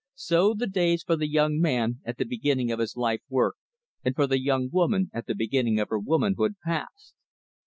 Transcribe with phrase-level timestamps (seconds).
[0.15, 3.57] So the days for the young man at the beginning of his life work,
[4.03, 7.13] and for the young woman at the beginning of her womanhood, passed.